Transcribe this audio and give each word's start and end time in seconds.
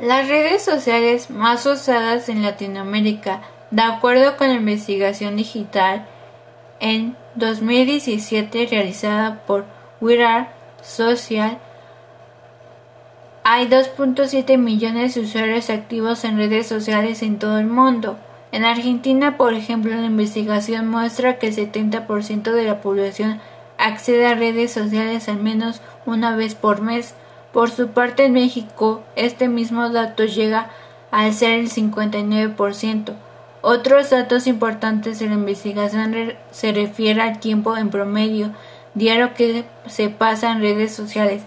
Las 0.00 0.28
redes 0.28 0.62
sociales 0.62 1.28
más 1.28 1.66
usadas 1.66 2.30
en 2.30 2.42
Latinoamérica, 2.42 3.42
de 3.70 3.82
acuerdo 3.82 4.38
con 4.38 4.48
la 4.48 4.54
investigación 4.54 5.36
digital 5.36 6.06
en 6.80 7.18
2017 7.34 8.66
realizada 8.70 9.42
por 9.44 9.66
We 10.00 10.18
Social, 10.80 11.58
hay 13.44 13.68
2.7 13.68 14.56
millones 14.56 15.16
de 15.16 15.20
usuarios 15.20 15.68
activos 15.68 16.24
en 16.24 16.38
redes 16.38 16.66
sociales 16.66 17.22
en 17.22 17.38
todo 17.38 17.58
el 17.58 17.66
mundo. 17.66 18.16
En 18.52 18.64
Argentina, 18.64 19.36
por 19.36 19.52
ejemplo, 19.52 19.94
la 19.94 20.06
investigación 20.06 20.88
muestra 20.88 21.38
que 21.38 21.48
el 21.48 21.54
70% 21.54 22.52
de 22.52 22.64
la 22.64 22.80
población 22.80 23.38
accede 23.76 24.26
a 24.26 24.34
redes 24.34 24.72
sociales 24.72 25.28
al 25.28 25.40
menos 25.40 25.82
una 26.06 26.34
vez 26.36 26.54
por 26.54 26.80
mes, 26.80 27.14
por 27.52 27.70
su 27.70 27.88
parte, 27.88 28.26
en 28.26 28.32
México, 28.32 29.02
este 29.16 29.48
mismo 29.48 29.90
dato 29.90 30.24
llega 30.24 30.70
al 31.10 31.32
ser 31.32 31.58
el 31.58 31.70
59%. 31.70 33.14
Otros 33.62 34.10
datos 34.10 34.46
importantes 34.46 35.18
de 35.18 35.26
la 35.26 35.34
investigación 35.34 36.34
se 36.50 36.72
refiere 36.72 37.20
al 37.20 37.40
tiempo 37.40 37.76
en 37.76 37.90
promedio 37.90 38.52
diario 38.94 39.34
que 39.34 39.64
se 39.86 40.08
pasa 40.08 40.52
en 40.52 40.60
redes 40.60 40.94
sociales. 40.94 41.42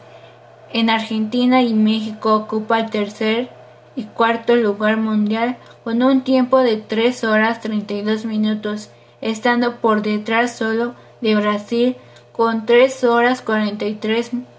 En 0.72 0.90
Argentina 0.90 1.62
y 1.62 1.74
México 1.74 2.36
ocupa 2.36 2.80
el 2.80 2.90
tercer 2.90 3.50
y 3.96 4.04
cuarto 4.04 4.56
lugar 4.56 4.98
mundial 4.98 5.58
con 5.84 6.04
un 6.04 6.22
tiempo 6.22 6.60
de 6.60 6.78
3 6.78 7.24
horas 7.24 7.62
32 7.62 8.26
minutos, 8.26 8.90
estando 9.22 9.78
por 9.78 10.02
detrás 10.02 10.56
solo 10.56 10.96
de 11.22 11.36
Brasil 11.36 11.96
con 12.32 12.66
3 12.66 13.04
horas 13.06 13.42
43 13.42 14.34
minutos 14.34 14.53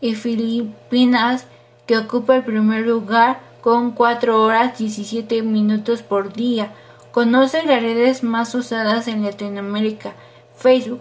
y 0.00 0.14
Filipinas, 0.14 1.46
que 1.86 1.96
ocupa 1.96 2.36
el 2.36 2.44
primer 2.44 2.86
lugar 2.86 3.40
con 3.60 3.92
4 3.92 4.42
horas 4.42 4.78
17 4.78 5.42
minutos 5.42 6.02
por 6.02 6.32
día. 6.32 6.72
Conoce 7.12 7.64
las 7.64 7.82
redes 7.82 8.22
más 8.22 8.54
usadas 8.54 9.08
en 9.08 9.24
Latinoamérica. 9.24 10.12
Facebook 10.56 11.00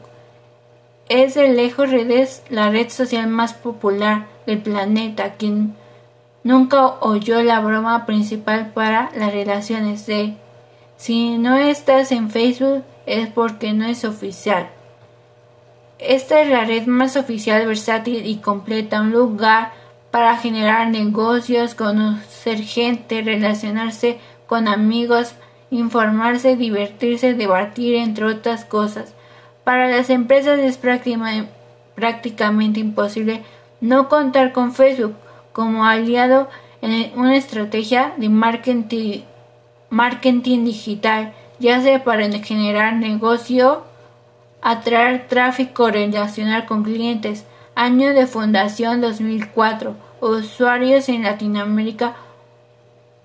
es 1.09 1.35
de 1.35 1.49
lejos 1.49 1.89
redes 1.89 2.43
la 2.49 2.69
red 2.69 2.89
social 2.89 3.27
más 3.27 3.53
popular 3.53 4.27
del 4.45 4.59
planeta. 4.59 5.33
Quien 5.33 5.75
nunca 6.43 6.87
oyó 7.01 7.41
la 7.43 7.59
broma 7.59 8.05
principal 8.05 8.71
para 8.73 9.11
las 9.15 9.31
relaciones 9.31 10.05
de 10.05 10.35
si 10.97 11.37
no 11.37 11.55
estás 11.55 12.11
en 12.11 12.29
Facebook 12.31 12.83
es 13.05 13.29
porque 13.29 13.73
no 13.73 13.85
es 13.85 14.03
oficial. 14.03 14.69
Esta 15.99 16.41
es 16.41 16.49
la 16.49 16.63
red 16.63 16.85
más 16.85 17.17
oficial, 17.17 17.65
versátil 17.65 18.25
y 18.25 18.37
completa, 18.37 19.01
un 19.01 19.11
lugar 19.11 19.73
para 20.11 20.37
generar 20.37 20.89
negocios, 20.89 21.73
conocer 21.73 22.59
gente, 22.59 23.23
relacionarse 23.23 24.19
con 24.45 24.67
amigos, 24.67 25.33
informarse, 25.71 26.55
divertirse, 26.55 27.33
debatir, 27.33 27.95
entre 27.95 28.25
otras 28.25 28.63
cosas. 28.63 29.15
Para 29.63 29.89
las 29.89 30.09
empresas 30.09 30.59
es 30.59 30.77
prácticamente 30.77 32.79
imposible 32.79 33.43
no 33.81 34.07
contar 34.07 34.53
con 34.53 34.73
Facebook 34.73 35.15
como 35.51 35.85
aliado 35.85 36.47
en 36.81 37.11
una 37.19 37.35
estrategia 37.35 38.13
de 38.17 38.29
marketing, 38.29 39.23
marketing 39.89 40.63
digital, 40.63 41.33
ya 41.59 41.81
sea 41.81 42.03
para 42.03 42.29
generar 42.39 42.95
negocio 42.95 43.83
atraer 44.61 45.27
tráfico 45.27 45.89
relacional 45.89 46.65
con 46.65 46.83
clientes. 46.83 47.45
Año 47.75 48.13
de 48.13 48.27
fundación 48.27 49.01
2004. 49.01 49.95
Usuarios 50.19 51.09
en 51.09 51.23
Latinoamérica 51.23 52.15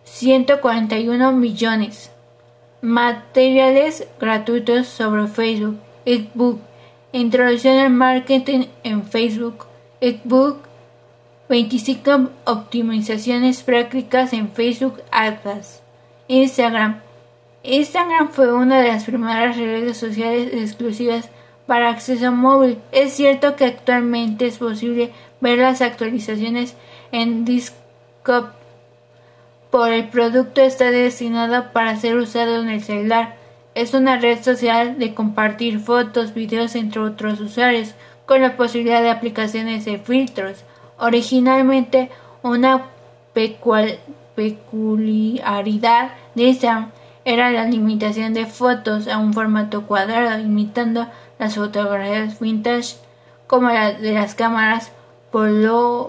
141 0.05 1.33
millones. 1.33 2.11
Materiales 2.81 4.07
gratuitos 4.21 4.89
sobre 4.89 5.27
Facebook. 5.27 5.79
ebook. 6.05 6.61
Introducción 7.13 7.79
al 7.79 7.91
marketing 7.91 8.67
en 8.83 9.05
Facebook. 9.05 9.67
ebook. 10.01 10.59
25 11.49 12.31
optimizaciones 12.45 13.63
prácticas 13.63 14.33
en 14.33 14.51
Facebook 14.51 15.03
Ads. 15.11 15.83
Instagram. 16.29 17.01
Instagram 17.65 18.31
fue 18.31 18.53
una 18.53 18.81
de 18.81 18.89
las 18.89 19.05
primeras 19.05 19.57
redes 19.57 19.97
sociales 19.97 20.53
exclusivas 20.53 21.29
para 21.67 21.91
acceso 21.91 22.33
móvil. 22.33 22.79
Es 22.91 23.13
cierto 23.13 23.55
que 23.55 23.67
actualmente 23.67 24.47
es 24.47 24.59
posible 24.59 25.13
ver 25.41 25.59
las 25.59 25.81
actualizaciones 25.81 26.75
en 27.13 27.45
Discord, 27.45 28.51
por 29.71 29.91
el 29.91 30.09
producto 30.09 30.61
está 30.61 30.91
destinado 30.91 31.73
para 31.73 31.97
ser 31.97 32.17
usado 32.17 32.61
en 32.61 32.69
el 32.69 32.83
celular. 32.83 33.37
Es 33.75 33.95
una 33.95 34.19
red 34.19 34.43
social 34.43 34.99
de 34.99 35.15
compartir 35.15 35.81
fotos, 35.81 36.35
videos 36.35 36.75
entre 36.75 37.01
otros 37.01 37.41
usuarios, 37.41 37.95
con 38.27 38.43
la 38.43 38.59
posibilidad 38.59 39.01
de 39.01 39.09
aplicaciones 39.09 39.87
de 39.87 39.97
filtros. 39.99 40.65
Originalmente 40.99 42.11
una 42.43 42.87
peculiaridad 44.35 46.11
de 46.35 46.43
Instagram 46.43 46.91
era 47.25 47.51
la 47.51 47.65
limitación 47.65 48.35
de 48.35 48.47
fotos 48.47 49.09
a 49.09 49.19
un 49.19 49.33
formato 49.33 49.87
cuadrado, 49.87 50.41
imitando 50.41 51.07
las 51.39 51.55
fotografías 51.55 52.41
vintage 52.41 52.97
como 53.47 53.69
la 53.69 53.93
de 53.93 54.13
las 54.13 54.35
cámaras 54.35 54.91
Polaroid. 55.31 56.09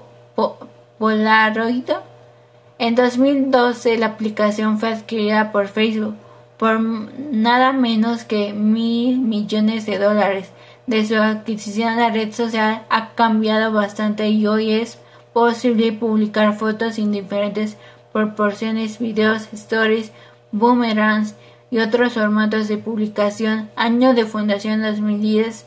En 2.80 2.96
2012 2.96 3.98
la 3.98 4.08
aplicación 4.08 4.80
fue 4.80 4.90
adquirida 4.90 5.52
por 5.52 5.68
Facebook 5.68 6.16
por 6.58 6.80
nada 6.80 7.74
menos 7.74 8.24
que 8.24 8.54
mil 8.54 9.20
millones 9.20 9.86
de 9.86 9.98
dólares. 9.98 10.50
De 10.88 11.06
su 11.06 11.16
adquisición 11.16 11.98
la 11.98 12.10
red 12.10 12.32
social 12.32 12.84
ha 12.90 13.10
cambiado 13.16 13.72
bastante 13.72 14.30
y 14.30 14.48
hoy 14.48 14.72
es 14.72 14.98
posible 15.34 15.92
publicar 15.92 16.54
fotos 16.56 16.98
en 17.00 17.12
diferentes 17.12 17.78
proporciones, 18.12 19.00
videos, 19.00 19.50
stories, 19.52 20.12
boomerangs 20.54 21.36
y 21.70 21.80
otros 21.80 22.14
formatos 22.14 22.70
de 22.70 22.78
publicación. 22.78 23.70
Año 23.76 24.14
de 24.14 24.26
fundación 24.26 24.82
2010. 24.82 25.66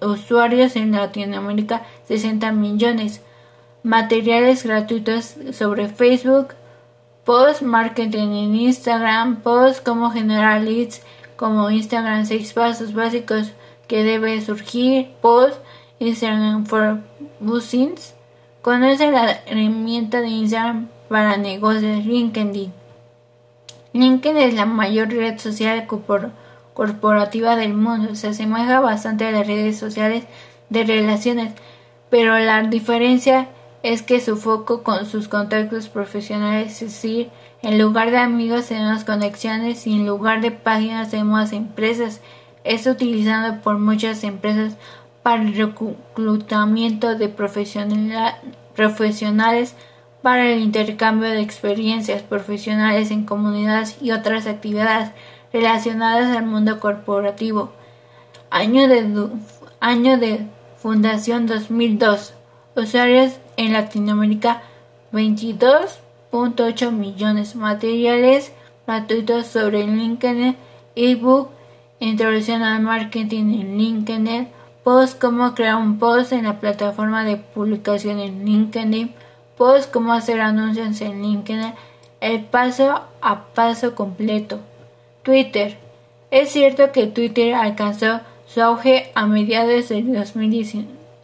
usuarios 0.00 0.76
en 0.76 0.92
Latinoamérica 0.92 1.84
60 2.08 2.50
millones. 2.52 3.20
Materiales 3.84 4.64
gratuitos 4.64 5.36
sobre 5.52 5.88
Facebook. 5.88 6.54
Post 7.24 7.62
marketing 7.62 8.28
en 8.28 8.56
Instagram. 8.56 9.42
Post 9.42 9.84
cómo 9.84 10.10
generar 10.10 10.62
leads 10.62 11.02
como 11.36 11.70
Instagram 11.70 12.24
6 12.26 12.52
pasos 12.54 12.94
básicos 12.94 13.52
que 13.86 14.02
debe 14.02 14.40
surgir. 14.40 15.10
Post 15.20 15.60
Instagram 15.98 16.64
for 16.64 17.00
Business. 17.40 18.14
Conoce 18.62 19.10
la 19.10 19.40
herramienta 19.46 20.20
de 20.20 20.28
Instagram 20.28 20.88
para 21.08 21.36
negocios 21.36 22.06
LinkedIn. 22.06 22.77
LinkedIn 23.92 24.36
es 24.36 24.54
la 24.54 24.66
mayor 24.66 25.08
red 25.08 25.38
social 25.38 25.86
corporativa 26.74 27.56
del 27.56 27.74
mundo. 27.74 28.14
Se 28.14 28.28
asemeja 28.28 28.80
bastante 28.80 29.26
a 29.26 29.30
las 29.30 29.46
redes 29.46 29.78
sociales 29.78 30.24
de 30.68 30.84
relaciones, 30.84 31.52
pero 32.10 32.38
la 32.38 32.62
diferencia 32.62 33.48
es 33.82 34.02
que 34.02 34.20
su 34.20 34.36
foco 34.36 34.82
con 34.82 35.06
sus 35.06 35.28
contactos 35.28 35.88
profesionales, 35.88 36.82
es 36.82 36.92
decir, 36.92 37.30
en 37.62 37.78
lugar 37.78 38.10
de 38.10 38.18
amigos 38.18 38.66
tenemos 38.66 39.04
conexiones 39.04 39.86
y 39.86 39.94
en 39.94 40.06
lugar 40.06 40.40
de 40.40 40.50
páginas 40.50 41.10
tenemos 41.10 41.52
empresas. 41.52 42.20
Es 42.64 42.86
utilizado 42.86 43.60
por 43.62 43.78
muchas 43.78 44.24
empresas 44.24 44.74
para 45.22 45.42
el 45.42 45.54
reclutamiento 45.54 47.16
de 47.16 47.28
profesionales 48.74 49.74
para 50.28 50.50
el 50.50 50.60
intercambio 50.60 51.30
de 51.30 51.40
experiencias 51.40 52.20
profesionales 52.20 53.10
en 53.10 53.24
comunidades 53.24 53.96
y 54.02 54.10
otras 54.10 54.46
actividades 54.46 55.10
relacionadas 55.54 56.36
al 56.36 56.44
mundo 56.44 56.80
corporativo. 56.80 57.72
Año 58.50 58.88
de, 60.18 60.46
fundación 60.76 61.46
2002. 61.46 62.34
Usuarios 62.76 63.38
en 63.56 63.72
Latinoamérica 63.72 64.60
22.8 65.14 66.90
millones. 66.90 67.56
Materiales 67.56 68.52
gratuitos 68.86 69.46
sobre 69.46 69.86
LinkedIn, 69.86 70.56
ebook, 70.94 71.48
introducción 72.00 72.62
al 72.62 72.82
marketing 72.82 73.60
en 73.60 73.78
LinkedIn, 73.78 74.48
post, 74.84 75.18
cómo 75.18 75.54
crear 75.54 75.76
un 75.76 75.98
post 75.98 76.32
en 76.32 76.44
la 76.44 76.60
plataforma 76.60 77.24
de 77.24 77.36
publicación 77.36 78.18
en 78.18 78.44
LinkedIn, 78.44 79.14
post 79.58 79.92
cómo 79.92 80.14
hacer 80.14 80.40
anuncios 80.40 81.00
en 81.02 81.20
LinkedIn, 81.22 81.74
el 82.20 82.44
paso 82.44 83.02
a 83.20 83.44
paso 83.52 83.94
completo. 83.94 84.60
Twitter. 85.22 85.76
Es 86.30 86.50
cierto 86.50 86.92
que 86.92 87.06
Twitter 87.06 87.54
alcanzó 87.54 88.20
su 88.46 88.62
auge 88.62 89.10
a 89.14 89.26
mediados 89.26 89.90
del 89.90 90.12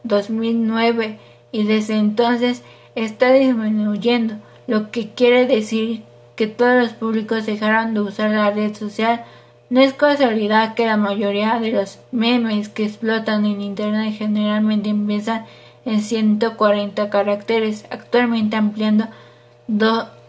2009 0.03 1.19
y 1.53 1.63
desde 1.65 1.97
entonces 1.97 2.63
está 2.95 3.33
disminuyendo, 3.33 4.35
lo 4.67 4.91
que 4.91 5.11
quiere 5.11 5.47
decir 5.47 6.03
que 6.37 6.47
todos 6.47 6.75
los 6.83 6.93
públicos 6.93 7.47
dejaron 7.47 7.95
de 7.95 8.01
usar 8.01 8.31
la 8.31 8.51
red 8.51 8.75
social. 8.75 9.25
No 9.71 9.81
es 9.81 9.93
casualidad 9.93 10.75
que 10.75 10.87
la 10.87 10.97
mayoría 10.97 11.59
de 11.61 11.73
los 11.73 11.99
memes 12.13 12.69
que 12.69 12.85
explotan 12.85 13.47
en 13.47 13.61
Internet 13.61 14.15
generalmente 14.19 14.91
empiezan 14.91 15.47
en 15.85 16.01
140 16.01 17.11
caracteres, 17.11 17.85
actualmente 17.91 18.57
ampliando 18.57 19.09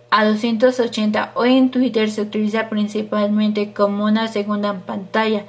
a 0.09 0.25
280. 0.25 1.31
Hoy 1.35 1.57
en 1.57 1.71
Twitter 1.71 2.09
se 2.11 2.21
utiliza 2.21 2.69
principalmente 2.69 3.73
como 3.73 4.05
una 4.05 4.27
segunda 4.27 4.73
pantalla 4.85 5.45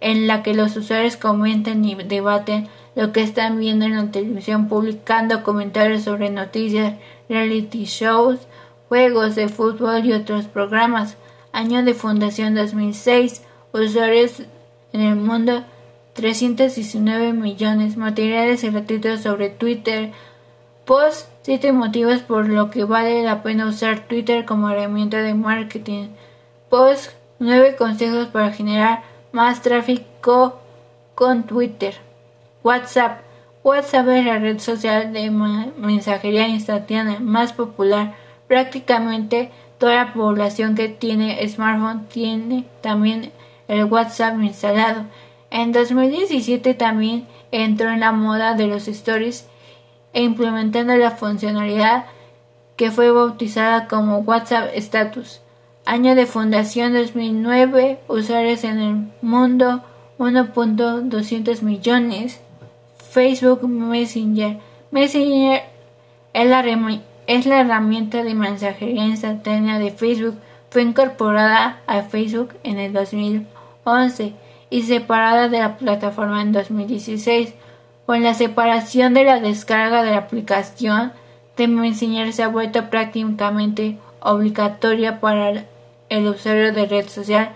en 0.00 0.26
la 0.26 0.42
que 0.42 0.54
los 0.54 0.76
usuarios 0.76 1.16
comentan 1.16 1.84
y 1.84 1.94
debaten 1.94 2.68
lo 2.94 3.12
que 3.12 3.22
están 3.22 3.58
viendo 3.58 3.86
en 3.86 3.96
la 3.96 4.10
televisión, 4.10 4.68
publicando 4.68 5.42
comentarios 5.42 6.02
sobre 6.02 6.28
noticias, 6.28 6.94
reality 7.28 7.84
shows, 7.84 8.40
juegos 8.88 9.34
de 9.34 9.48
fútbol 9.48 10.04
y 10.04 10.12
otros 10.12 10.46
programas. 10.46 11.16
Año 11.52 11.82
de 11.82 11.94
fundación 11.94 12.54
2006. 12.54 13.42
Usuarios 13.72 14.42
en 14.92 15.00
el 15.00 15.16
mundo 15.16 15.64
319 16.14 17.32
millones. 17.32 17.96
Materiales 17.96 18.64
gratuitos 18.64 19.20
sobre 19.20 19.50
Twitter. 19.50 20.12
Post 20.84 21.28
7 21.42 21.72
motivos 21.72 22.22
por 22.22 22.48
lo 22.48 22.70
que 22.70 22.84
vale 22.84 23.22
la 23.22 23.42
pena 23.42 23.66
usar 23.66 24.06
Twitter 24.06 24.44
como 24.44 24.70
herramienta 24.70 25.18
de 25.22 25.34
marketing. 25.34 26.08
Post 26.68 27.10
9 27.38 27.76
consejos 27.76 28.28
para 28.28 28.52
generar 28.52 29.02
más 29.32 29.62
tráfico 29.62 30.60
con 31.14 31.44
Twitter. 31.44 31.94
WhatsApp. 32.62 33.20
WhatsApp 33.64 34.08
es 34.08 34.24
la 34.24 34.38
red 34.38 34.58
social 34.58 35.12
de 35.12 35.30
mensajería 35.30 36.48
instantánea 36.48 37.20
más 37.20 37.52
popular. 37.52 38.14
Prácticamente 38.48 39.50
toda 39.78 39.94
la 39.94 40.12
población 40.12 40.74
que 40.74 40.88
tiene 40.88 41.46
smartphone 41.48 42.06
tiene 42.06 42.64
también 42.80 43.32
el 43.68 43.84
WhatsApp 43.84 44.40
instalado. 44.40 45.04
En 45.52 45.72
2017 45.72 46.72
también 46.72 47.26
entró 47.50 47.90
en 47.90 48.00
la 48.00 48.10
moda 48.10 48.54
de 48.54 48.66
los 48.66 48.88
stories 48.88 49.46
e 50.14 50.22
implementando 50.22 50.96
la 50.96 51.10
funcionalidad 51.10 52.06
que 52.76 52.90
fue 52.90 53.10
bautizada 53.10 53.86
como 53.86 54.20
WhatsApp 54.20 54.70
Status. 54.74 55.42
Año 55.84 56.14
de 56.14 56.24
fundación 56.24 56.94
2009, 56.94 58.00
usuarios 58.08 58.64
en 58.64 58.78
el 58.78 59.12
mundo 59.20 59.82
1.200 60.18 61.60
millones. 61.60 62.40
Facebook 63.10 63.68
Messenger. 63.68 64.56
Messenger 64.90 65.64
es 66.32 66.46
la, 66.48 66.64
es 67.26 67.44
la 67.44 67.60
herramienta 67.60 68.22
de 68.22 68.34
mensajería 68.34 69.04
instantánea 69.04 69.78
de 69.78 69.90
Facebook. 69.90 70.36
Fue 70.70 70.80
incorporada 70.80 71.82
a 71.86 72.00
Facebook 72.04 72.54
en 72.62 72.78
el 72.78 72.94
2011 72.94 74.40
y 74.72 74.84
separada 74.84 75.50
de 75.50 75.58
la 75.58 75.76
plataforma 75.76 76.40
en 76.40 76.52
2016. 76.52 77.52
Con 78.06 78.22
la 78.22 78.32
separación 78.32 79.12
de 79.12 79.24
la 79.24 79.38
descarga 79.38 80.02
de 80.02 80.12
la 80.12 80.16
aplicación 80.16 81.12
Messenger 81.58 82.32
se 82.32 82.42
ha 82.42 82.48
vuelto 82.48 82.88
prácticamente 82.88 83.98
obligatoria 84.20 85.20
para 85.20 85.66
el 86.08 86.26
usuario 86.26 86.72
de 86.72 86.86
red 86.86 87.08
social 87.08 87.50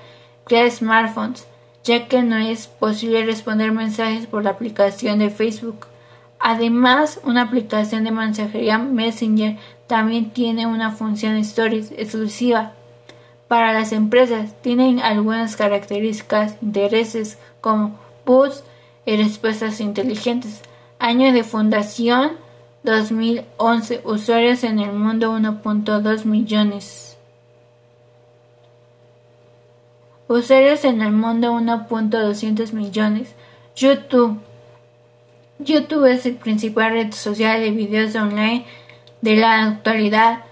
que 0.47 0.71
smartphones 0.71 1.47
ya 1.83 2.07
que 2.07 2.23
no 2.23 2.37
es 2.37 2.67
posible 2.67 3.25
responder 3.25 3.73
mensajes 3.73 4.27
por 4.27 4.45
la 4.45 4.51
aplicación 4.51 5.19
de 5.19 5.31
Facebook. 5.31 5.87
Además, 6.39 7.19
una 7.25 7.43
aplicación 7.43 8.05
de 8.05 8.11
mensajería 8.11 8.77
Messenger 8.77 9.57
también 9.87 10.31
tiene 10.31 10.67
una 10.67 10.91
función 10.91 11.37
Stories 11.37 11.93
exclusiva 11.93 12.73
para 13.49 13.73
las 13.73 13.93
empresas. 13.93 14.55
Tienen 14.63 15.01
algunas 15.01 15.57
características, 15.57 16.57
intereses 16.63 17.39
como 17.61 17.99
boots 18.25 18.65
y 19.05 19.17
respuestas 19.17 19.81
inteligentes. 19.81 20.63
Año 20.99 21.33
de 21.33 21.45
fundación 21.45 22.33
2011. 22.83 24.03
Usuarios 24.05 24.65
en 24.65 24.79
el 24.79 24.93
mundo 24.93 25.33
1.2 25.33 26.25
millones. 26.25 27.17
Usuarios 30.29 30.85
en 30.85 31.01
el 31.03 31.13
mundo 31.13 31.53
1.200 31.53 32.73
millones. 32.73 33.35
YouTube. 33.77 34.39
YouTube 35.59 36.07
es 36.07 36.27
el 36.27 36.35
principal 36.35 36.93
red 36.93 37.13
social 37.13 37.61
de 37.61 37.71
videos 37.71 38.15
online 38.17 38.67
de 39.21 39.37
la 39.37 39.65
actualidad, 39.65 40.45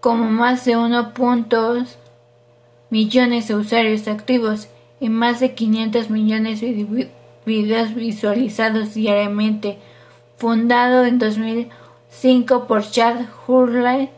como 0.00 0.24
más 0.30 0.64
de 0.64 0.76
1.2 0.76 1.96
millones 2.90 3.48
de 3.48 3.54
usuarios 3.54 4.06
activos 4.08 4.68
y 5.00 5.08
más 5.08 5.40
de 5.40 5.54
500 5.54 6.10
millones 6.10 6.60
de 6.60 7.08
videos 7.46 7.94
visualizados 7.94 8.94
diariamente. 8.94 9.78
Fundado 10.36 11.04
en 11.04 11.18
2005 11.18 12.66
por 12.66 12.88
Chad 12.88 13.26
Hurley, 13.46 14.10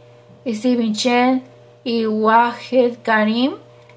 Steven 0.47 0.95
Chen 0.95 1.43
y 1.85 2.07
Wahed 2.07 2.99
Karim, 3.03 3.53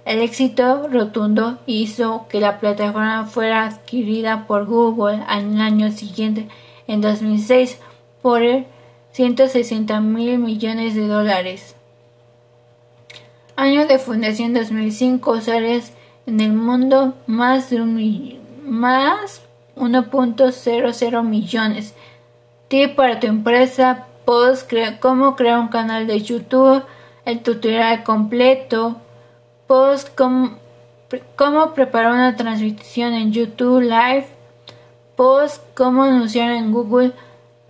el 0.06 0.22
éxito 0.22 0.88
rotundo 0.88 1.57
hizo 1.66 2.28
que 2.30 2.39
la 2.39 2.60
plataforma 2.60 3.25
fuera 3.25 3.66
adquirida 3.66 4.45
por 4.45 4.66
Google 4.66 5.24
al 5.28 5.60
año 5.60 5.92
siguiente, 5.92 6.48
en 6.88 7.01
2006, 7.01 7.80
por 8.21 8.42
160 9.13 10.01
mil 10.01 10.38
millones 10.38 10.94
de 10.94 11.07
dólares. 11.07 11.75
Año 13.57 13.88
de 13.88 14.00
fundación 14.00 14.54
2005, 14.54 15.31
usuarios 15.31 15.92
en 16.25 16.42
el 16.42 16.52
mundo 16.52 17.13
más 17.25 17.69
de 17.69 17.81
un 17.81 18.38
más 18.66 19.44
1.00 19.78 21.24
millones. 21.24 21.94
Tip 22.68 22.96
para 22.96 23.22
tu 23.22 23.28
empresa, 23.28 24.07
post, 24.25 24.69
cómo 25.00 25.38
crear 25.38 25.60
un 25.60 25.69
canal 25.69 26.06
de 26.06 26.22
YouTube, 26.22 26.84
el 27.24 27.40
tutorial 27.44 28.04
completo, 28.04 28.98
post 29.68 30.10
cómo, 30.18 31.74
preparar 31.74 32.12
una 32.12 32.36
transmisión 32.36 33.13
en 33.13 33.31
YouTube 33.31 33.84
Live, 33.84 34.28
post 35.16 35.63
cómo 35.75 36.04
anunciar 36.04 36.52
en 36.52 36.74
Google 36.74 37.13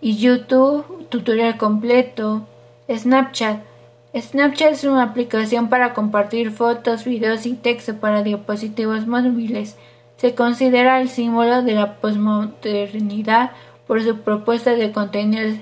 y 0.02 0.18
YouTube, 0.18 1.08
tutorial 1.10 1.58
completo, 1.58 2.48
Snapchat. 2.90 3.75
Snapchat 4.21 4.71
es 4.71 4.84
una 4.86 5.03
aplicación 5.03 5.67
para 5.67 5.93
compartir 5.93 6.51
fotos, 6.51 7.03
videos 7.03 7.45
y 7.45 7.53
texto 7.53 7.98
para 7.98 8.24
dispositivos 8.24 9.07
móviles. 9.07 9.75
Se 10.15 10.36
considera 10.36 11.01
el 11.01 11.10
símbolo 11.10 11.63
de 11.63 11.74
la 11.74 11.95
posmodernidad 11.95 13.51
por 13.86 14.01
su 14.01 14.19
propuesta 14.19 14.72
de 14.72 14.93
contenidos 14.93 15.57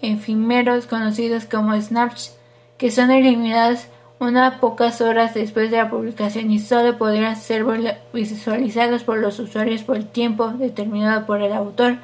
efímeros 0.00 0.86
conocidos 0.86 1.44
como 1.46 1.74
snaps, 1.74 2.38
que 2.78 2.92
son 2.92 3.10
eliminados 3.10 3.88
unas 4.20 4.60
pocas 4.60 5.00
horas 5.00 5.34
después 5.34 5.72
de 5.72 5.78
la 5.78 5.90
publicación 5.90 6.52
y 6.52 6.60
solo 6.60 6.96
podrían 6.96 7.34
ser 7.34 7.64
visualizados 8.12 9.02
por 9.02 9.18
los 9.18 9.40
usuarios 9.40 9.82
por 9.82 9.96
el 9.96 10.06
tiempo 10.06 10.50
determinado 10.50 11.26
por 11.26 11.42
el 11.42 11.52
autor. 11.52 11.96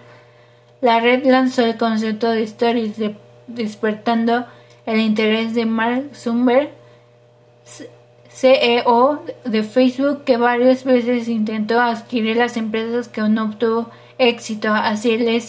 La 0.81 0.99
red 0.99 1.25
lanzó 1.25 1.64
el 1.64 1.76
concepto 1.76 2.31
de 2.31 2.42
Stories 2.42 2.97
despertando 3.47 4.47
el 4.87 5.01
interés 5.01 5.55
de 5.55 5.67
Mark 5.67 6.11
Zuckerberg, 6.15 6.71
CEO 8.29 9.23
de 9.45 9.62
Facebook, 9.62 10.25
que 10.25 10.37
varias 10.37 10.85
veces 10.85 11.29
intentó 11.29 11.81
adquirir 11.81 12.37
las 12.37 12.57
empresas 12.57 13.09
que 13.09 13.23
no 13.23 13.45
obtuvo 13.45 13.91
éxito. 14.19 14.73
Así 14.73 15.12
el 15.12 15.43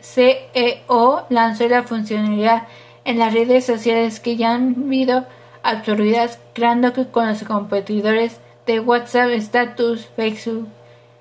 CEO 0.00 1.26
lanzó 1.28 1.68
la 1.68 1.82
funcionalidad 1.82 2.68
en 3.04 3.18
las 3.18 3.32
redes 3.32 3.66
sociales 3.66 4.20
que 4.20 4.36
ya 4.36 4.54
han 4.54 4.76
habido 4.86 5.26
absorbidas 5.62 6.38
creando 6.54 6.92
que 6.92 7.08
con 7.08 7.26
los 7.26 7.42
competidores 7.42 8.38
de 8.66 8.80
WhatsApp 8.80 9.30
Status, 9.30 10.06
Facebook 10.14 10.68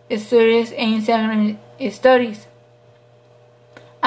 Stories 0.10 0.72
e 0.72 0.84
Instagram 0.84 1.58
Stories. 1.80 2.48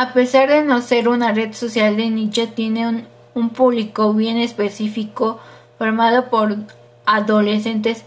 A 0.01 0.15
pesar 0.15 0.49
de 0.49 0.63
no 0.63 0.81
ser 0.81 1.11
una 1.11 1.33
red 1.33 1.53
social 1.53 1.95
de 1.99 2.09
nicho, 2.09 2.49
tiene 2.49 3.05
un, 3.35 3.51
público 3.51 4.15
bien 4.15 4.39
específico 4.39 5.39
formado 5.77 6.31
por 6.31 6.57
adolescentes 7.05 8.05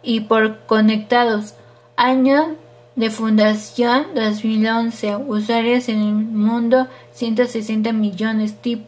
y 0.00 0.20
por 0.20 0.60
conectados. 0.66 1.54
Año 1.96 2.54
de 2.94 3.10
fundación 3.10 4.14
2011. 4.14 5.16
Usuarios 5.26 5.88
en 5.88 6.02
el 6.02 6.14
mundo 6.14 6.86
160 7.14 7.92
millones. 7.92 8.54
Tipo 8.62 8.86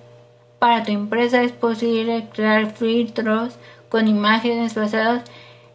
para 0.60 0.84
tu 0.84 0.92
empresa 0.92 1.42
es 1.42 1.50
posible 1.50 2.28
crear 2.32 2.70
filtros 2.76 3.56
con 3.88 4.06
imágenes 4.06 4.76
basadas 4.76 5.24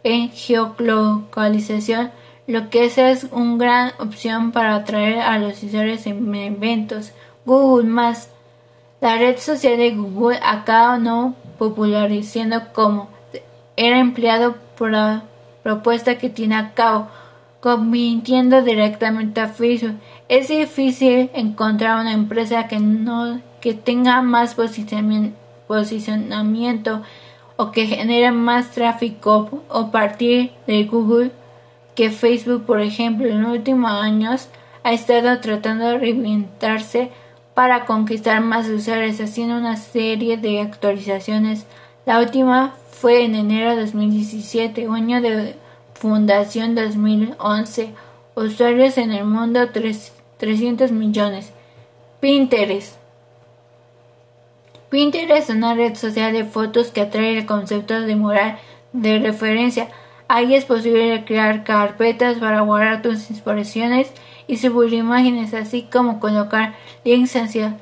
en 0.04 0.30
geolocalización, 0.30 2.12
lo 2.52 2.68
que 2.68 2.84
es 2.84 3.26
una 3.30 3.56
gran 3.56 3.92
opción 3.98 4.52
para 4.52 4.74
atraer 4.74 5.20
a 5.20 5.38
los 5.38 5.62
usuarios 5.62 6.06
en 6.06 6.34
eventos. 6.34 7.12
Google 7.46 7.88
Más 7.88 8.28
La 9.00 9.16
red 9.16 9.38
social 9.38 9.78
de 9.78 9.92
Google 9.92 10.38
acaba 10.42 10.98
no 10.98 11.34
popularizando 11.58 12.60
como 12.74 13.08
era 13.74 13.98
empleado 13.98 14.56
por 14.76 14.90
la 14.90 15.22
propuesta 15.62 16.18
que 16.18 16.28
tiene 16.28 16.56
a 16.56 16.74
cabo, 16.74 17.08
convirtiendo 17.60 18.60
directamente 18.60 19.40
a 19.40 19.48
Facebook. 19.48 19.94
Es 20.28 20.48
difícil 20.48 21.30
encontrar 21.32 22.02
una 22.02 22.12
empresa 22.12 22.68
que 22.68 22.80
no 22.80 23.40
que 23.62 23.72
tenga 23.72 24.20
más 24.20 24.54
posicionamiento 24.54 27.00
o 27.56 27.70
que 27.70 27.86
genere 27.86 28.30
más 28.30 28.72
tráfico 28.72 29.62
o 29.70 29.90
partir 29.90 30.50
de 30.66 30.84
Google 30.84 31.30
que 31.94 32.10
Facebook, 32.10 32.64
por 32.64 32.80
ejemplo, 32.80 33.26
en 33.28 33.42
los 33.42 33.52
últimos 33.52 33.90
años 33.90 34.48
ha 34.82 34.92
estado 34.92 35.38
tratando 35.40 35.86
de 35.86 35.98
reinventarse 35.98 37.10
para 37.54 37.84
conquistar 37.84 38.40
más 38.40 38.68
usuarios 38.68 39.20
haciendo 39.20 39.56
una 39.56 39.76
serie 39.76 40.36
de 40.36 40.60
actualizaciones. 40.60 41.66
La 42.06 42.18
última 42.18 42.74
fue 42.90 43.24
en 43.24 43.34
enero 43.34 43.70
de 43.70 43.82
2017, 43.82 44.86
año 44.86 45.20
de 45.20 45.54
fundación 45.94 46.74
2011. 46.74 47.90
Usuarios 48.34 48.96
en 48.96 49.12
el 49.12 49.24
mundo 49.24 49.68
300 50.38 50.90
millones. 50.92 51.52
Pinterest. 52.20 52.96
Pinterest 54.88 55.50
es 55.50 55.56
una 55.56 55.74
red 55.74 55.94
social 55.94 56.32
de 56.32 56.44
fotos 56.44 56.90
que 56.90 57.02
atrae 57.02 57.38
el 57.38 57.46
concepto 57.46 58.00
de 58.00 58.16
moral 58.16 58.58
de 58.92 59.18
referencia. 59.18 59.88
Ahí 60.28 60.54
es 60.54 60.64
posible 60.64 61.24
crear 61.24 61.64
carpetas 61.64 62.38
para 62.38 62.60
guardar 62.60 63.02
tus 63.02 63.30
inspiraciones 63.30 64.12
y 64.46 64.56
subir 64.56 64.92
imágenes, 64.94 65.54
así 65.54 65.82
como 65.90 66.20
colocar 66.20 66.74
links 67.04 67.36
hacia 67.36 67.76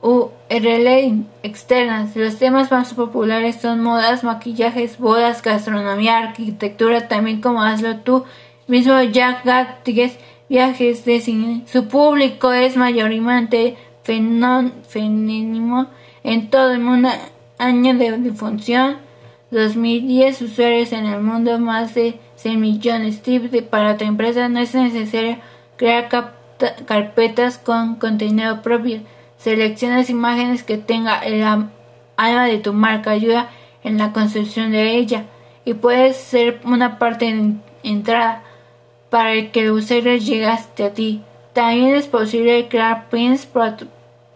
URL 0.00 1.24
externas. 1.42 2.14
Los 2.14 2.38
temas 2.38 2.70
más 2.70 2.94
populares 2.94 3.56
son 3.60 3.82
modas, 3.82 4.22
maquillajes, 4.22 4.98
bodas, 4.98 5.42
gastronomía, 5.42 6.18
arquitectura, 6.18 7.08
también 7.08 7.40
como 7.40 7.62
hazlo 7.62 7.96
tú 7.96 8.24
mismo 8.68 9.02
Jack 9.02 9.44
Gattiges, 9.44 10.16
viajes 10.48 11.04
de 11.04 11.20
cine. 11.20 11.62
Su 11.66 11.88
público 11.88 12.52
es 12.52 12.76
mayoritariamente 12.76 13.76
fenómeno 14.04 15.88
en 16.22 16.50
todo 16.50 16.72
el 16.72 16.80
mundo. 16.80 17.08
Año 17.58 17.94
de 17.94 18.16
difusión 18.18 19.07
2010 19.50 20.42
usuarios 20.42 20.92
en 20.92 21.06
el 21.06 21.20
mundo, 21.20 21.58
más 21.58 21.94
de 21.94 22.18
100 22.36 22.60
millones. 22.60 23.22
Tip 23.22 23.52
para 23.70 23.96
tu 23.96 24.04
empresa 24.04 24.48
no 24.48 24.60
es 24.60 24.74
necesario 24.74 25.38
crear 25.76 26.08
carpetas 26.86 27.58
con 27.58 27.96
contenido 27.96 28.62
propio. 28.62 29.00
Seleccionas 29.38 30.10
imágenes 30.10 30.62
que 30.62 30.76
tenga 30.76 31.18
el 31.20 31.42
alma 31.42 32.44
de 32.46 32.58
tu 32.58 32.72
marca, 32.72 33.12
ayuda 33.12 33.50
en 33.84 33.96
la 33.96 34.12
construcción 34.12 34.72
de 34.72 34.96
ella 34.96 35.24
y 35.64 35.74
puede 35.74 36.12
ser 36.12 36.60
una 36.64 36.98
parte 36.98 37.26
de 37.26 37.54
entrada 37.82 38.42
para 39.10 39.50
que 39.50 39.60
el 39.60 39.70
usuario 39.70 40.16
llegue 40.16 40.46
hasta 40.46 40.86
a 40.86 40.90
ti. 40.90 41.22
También 41.52 41.94
es 41.94 42.06
posible 42.06 42.68
crear 42.68 43.08
pins 43.08 43.48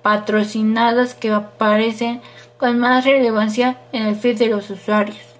patrocinados 0.02 1.14
que 1.14 1.30
aparecen 1.30 2.20
con 2.62 2.78
más 2.78 3.04
relevancia 3.04 3.76
en 3.90 4.06
el 4.06 4.14
feed 4.14 4.38
de 4.38 4.46
los 4.46 4.70
usuarios. 4.70 5.31